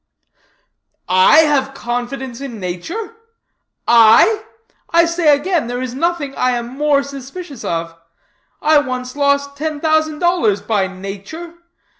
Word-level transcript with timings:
"I 1.07 1.41
have 1.41 1.75
confidence 1.75 2.41
in 2.41 2.59
nature? 2.59 3.17
I? 3.87 4.43
I 4.89 5.05
say 5.05 5.31
again 5.37 5.67
there 5.67 5.79
is 5.79 5.93
nothing 5.93 6.33
I 6.33 6.57
am 6.57 6.75
more 6.75 7.03
suspicious 7.03 7.63
of. 7.63 7.95
I 8.63 8.79
once 8.79 9.15
lost 9.15 9.55
ten 9.55 9.79
thousand 9.79 10.17
dollars 10.17 10.59
by 10.59 10.87
nature. 10.87 11.53